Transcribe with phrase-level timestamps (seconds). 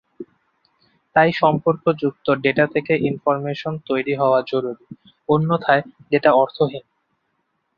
[1.15, 4.85] তাই সম্পর্কযুক্ত ডেটা থেকে ইনফরমেশন তৈরি হাওয়া জরুরি,
[5.29, 6.85] অন্যথায় ডেটা অর্থহীন।